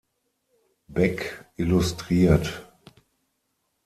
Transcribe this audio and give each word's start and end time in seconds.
Beck 0.87 1.45
illustriert. 1.57 2.65